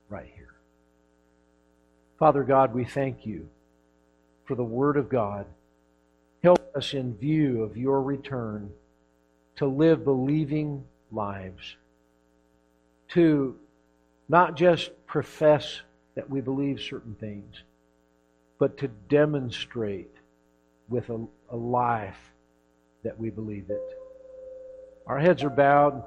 [0.08, 0.52] right here.
[2.18, 3.48] Father God, we thank you
[4.46, 5.44] for the Word of God.
[6.42, 8.72] Help us in view of your return
[9.58, 11.76] to live believing lives,
[13.08, 13.56] to
[14.28, 15.80] not just profess
[16.14, 17.64] that we believe certain things,
[18.60, 20.12] but to demonstrate
[20.88, 21.18] with a,
[21.50, 22.32] a life
[23.02, 23.82] that we believe it.
[25.08, 26.04] Our heads are bowed.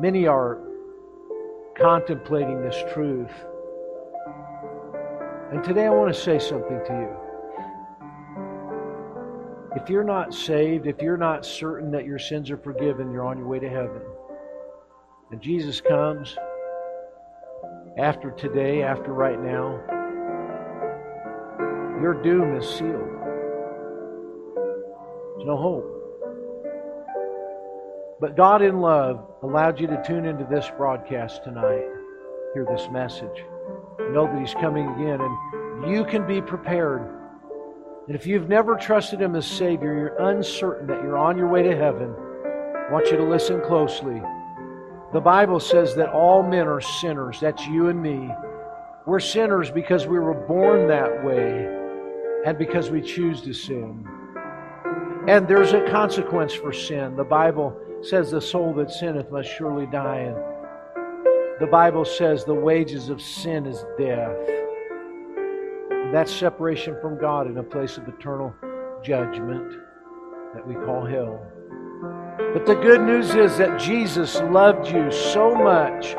[0.00, 0.58] Many are
[1.76, 3.28] contemplating this truth.
[5.52, 7.27] And today I want to say something to you.
[9.80, 13.38] If you're not saved, if you're not certain that your sins are forgiven, you're on
[13.38, 14.02] your way to heaven.
[15.30, 16.36] And Jesus comes
[17.96, 19.78] after today, after right now.
[22.02, 23.08] Your doom is sealed.
[25.36, 25.86] There's no hope.
[28.20, 31.86] But God in love allowed you to tune into this broadcast tonight,
[32.52, 33.44] hear this message,
[34.10, 37.14] know that He's coming again, and you can be prepared
[38.08, 41.62] and if you've never trusted Him as Savior, you're uncertain that you're on your way
[41.62, 44.22] to heaven, I want you to listen closely.
[45.12, 47.38] The Bible says that all men are sinners.
[47.40, 48.30] That's you and me.
[49.06, 51.66] We're sinners because we were born that way
[52.46, 54.06] and because we choose to sin.
[55.28, 57.14] And there's a consequence for sin.
[57.14, 60.20] The Bible says the soul that sinneth must surely die.
[60.30, 60.36] And
[61.60, 64.34] the Bible says the wages of sin is death.
[66.12, 68.54] That separation from God in a place of eternal
[69.04, 69.74] judgment
[70.54, 71.46] that we call hell.
[72.54, 76.14] But the good news is that Jesus loved you so much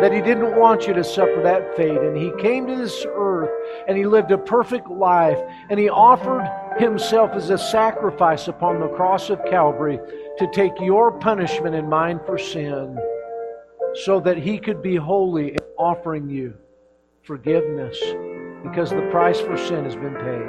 [0.00, 1.96] that he didn't want you to suffer that fate.
[1.96, 3.48] And he came to this earth
[3.88, 5.38] and he lived a perfect life
[5.70, 6.46] and he offered
[6.78, 9.98] himself as a sacrifice upon the cross of Calvary
[10.36, 12.98] to take your punishment and mine for sin
[14.04, 16.52] so that he could be holy in offering you
[17.22, 17.98] forgiveness
[18.64, 20.48] because the price for sin has been paid.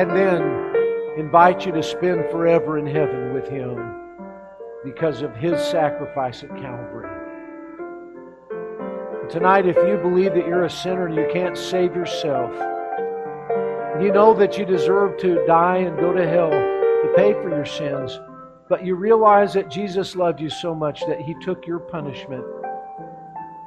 [0.00, 0.74] And then
[1.18, 3.94] invite you to spend forever in heaven with Him
[4.82, 7.06] because of His sacrifice at Calvary.
[9.30, 12.50] tonight, if you believe that you're a sinner and you can't save yourself,
[14.02, 17.66] you know that you deserve to die and go to hell to pay for your
[17.66, 18.18] sins,
[18.70, 22.44] but you realize that Jesus loved you so much that He took your punishment.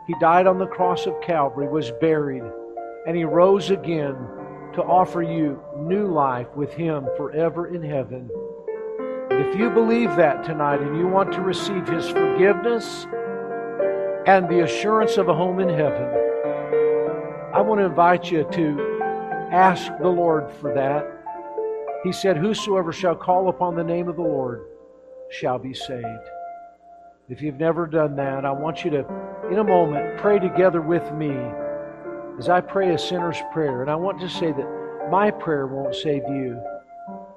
[0.07, 2.43] He died on the cross of Calvary, was buried
[3.08, 4.16] and he rose again
[4.74, 8.30] to offer you new life with him forever in heaven.
[9.32, 13.06] if you believe that tonight and you want to receive his forgiveness
[14.28, 16.08] and the assurance of a home in heaven,
[17.54, 18.99] I want to invite you to
[19.52, 21.06] ask the Lord for that.
[22.04, 24.68] He said, Whosoever shall call upon the name of the Lord
[25.30, 26.06] shall be saved.
[27.30, 29.06] If you've never done that, I want you to,
[29.52, 31.32] in a moment, pray together with me
[32.42, 33.84] is I pray a sinner's prayer.
[33.84, 36.60] And I want to say that my prayer won't save you.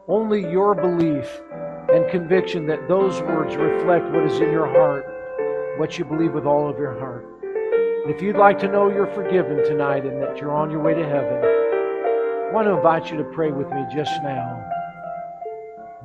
[0.09, 1.29] Only your belief
[1.93, 5.05] and conviction that those words reflect what is in your heart,
[5.79, 7.27] what you believe with all of your heart.
[7.43, 10.95] And if you'd like to know you're forgiven tonight and that you're on your way
[10.95, 14.65] to heaven, I want to invite you to pray with me just now.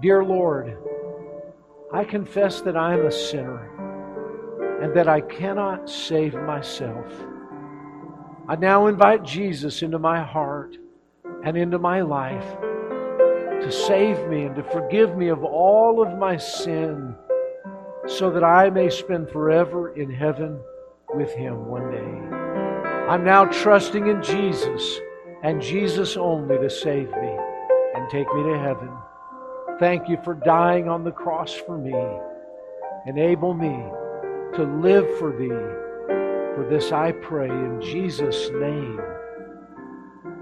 [0.01, 0.77] Dear Lord,
[1.93, 7.07] I confess that I am a sinner and that I cannot save myself.
[8.49, 10.75] I now invite Jesus into my heart
[11.45, 16.35] and into my life to save me and to forgive me of all of my
[16.35, 17.13] sin
[18.07, 20.59] so that I may spend forever in heaven
[21.13, 22.35] with Him one day.
[23.07, 24.99] I'm now trusting in Jesus
[25.43, 27.37] and Jesus only to save me
[27.93, 28.89] and take me to heaven.
[29.79, 31.93] Thank you for dying on the cross for me.
[33.05, 33.75] Enable me
[34.57, 35.85] to live for Thee
[36.59, 38.99] for this I pray in Jesus' name.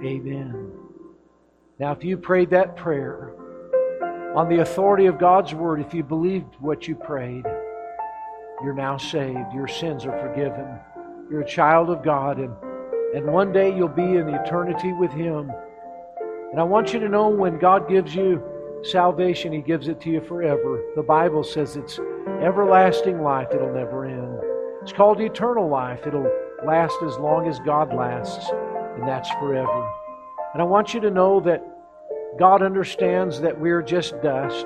[0.03, 0.71] Amen.
[1.77, 3.33] Now, if you prayed that prayer
[4.35, 7.45] on the authority of God's word, if you believed what you prayed,
[8.63, 9.53] you're now saved.
[9.53, 10.79] Your sins are forgiven.
[11.29, 12.51] You're a child of God, and,
[13.15, 15.51] and one day you'll be in eternity with Him.
[16.51, 18.41] And I want you to know when God gives you
[18.81, 20.83] salvation, He gives it to you forever.
[20.95, 21.99] The Bible says it's
[22.41, 24.36] everlasting life, it'll never end.
[24.87, 26.07] It's called eternal life.
[26.07, 26.31] It'll
[26.65, 28.49] last as long as God lasts,
[28.95, 29.91] and that's forever.
[30.53, 31.61] And I want you to know that
[32.39, 34.65] God understands that we're just dust.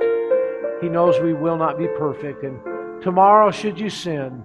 [0.80, 2.44] He knows we will not be perfect.
[2.44, 2.62] And
[3.02, 4.44] tomorrow, should you sin,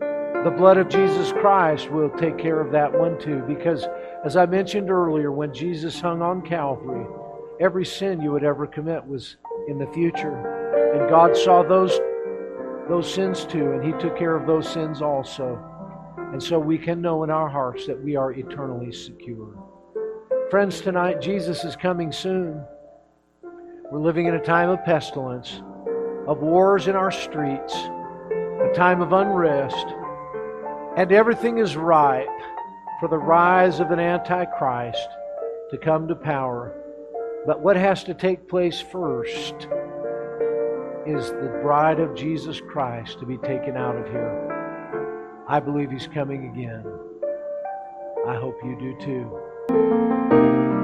[0.00, 3.44] the blood of Jesus Christ will take care of that one too.
[3.46, 3.86] Because,
[4.24, 7.06] as I mentioned earlier, when Jesus hung on Calvary,
[7.60, 9.36] every sin you would ever commit was
[9.68, 10.98] in the future.
[11.00, 11.96] And God saw those
[12.88, 15.62] those sins too, and He took care of those sins also.
[16.32, 19.56] And so we can know in our hearts that we are eternally secure.
[20.50, 22.62] Friends, tonight, Jesus is coming soon.
[23.90, 25.62] We're living in a time of pestilence,
[26.26, 29.86] of wars in our streets, a time of unrest,
[30.96, 32.26] and everything is ripe
[33.00, 35.08] for the rise of an Antichrist
[35.70, 36.74] to come to power.
[37.46, 39.68] But what has to take place first?
[41.14, 45.44] is the bride of Jesus Christ to be taken out of here.
[45.48, 46.84] I believe he's coming again.
[48.26, 50.75] I hope you do too.